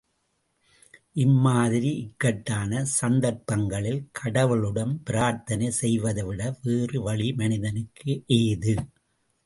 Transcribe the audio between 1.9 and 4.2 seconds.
இக்கட்டான சந்தர்ப்பங்களில்